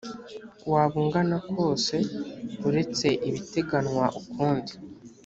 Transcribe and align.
waba 0.71 0.95
ungana 1.03 1.37
kose 1.53 1.95
uretse 2.67 3.07
ibiteganywa 3.27 4.05
ukundi 4.19 4.73